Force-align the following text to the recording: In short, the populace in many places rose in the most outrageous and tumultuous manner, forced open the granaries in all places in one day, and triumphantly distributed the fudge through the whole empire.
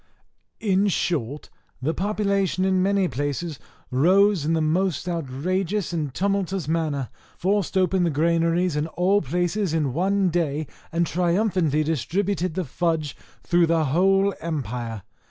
In 0.59 0.87
short, 0.87 1.51
the 1.79 1.93
populace 1.93 2.57
in 2.57 2.81
many 2.81 3.07
places 3.07 3.59
rose 3.91 4.45
in 4.45 4.53
the 4.53 4.59
most 4.59 5.07
outrageous 5.07 5.93
and 5.93 6.11
tumultuous 6.11 6.67
manner, 6.67 7.09
forced 7.37 7.77
open 7.77 8.03
the 8.03 8.09
granaries 8.09 8.75
in 8.75 8.87
all 8.87 9.21
places 9.21 9.75
in 9.75 9.93
one 9.93 10.29
day, 10.29 10.65
and 10.91 11.05
triumphantly 11.05 11.83
distributed 11.83 12.55
the 12.55 12.65
fudge 12.65 13.15
through 13.43 13.67
the 13.67 13.85
whole 13.85 14.33
empire. 14.41 15.03